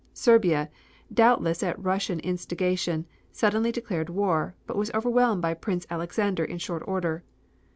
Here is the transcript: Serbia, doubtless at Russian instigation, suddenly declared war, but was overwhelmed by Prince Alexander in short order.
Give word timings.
Serbia, 0.15 0.67
doubtless 1.13 1.61
at 1.61 1.77
Russian 1.77 2.19
instigation, 2.21 3.05
suddenly 3.31 3.71
declared 3.71 4.09
war, 4.09 4.55
but 4.65 4.75
was 4.75 4.89
overwhelmed 4.95 5.43
by 5.43 5.53
Prince 5.53 5.85
Alexander 5.91 6.43
in 6.43 6.57
short 6.57 6.81
order. 6.87 7.23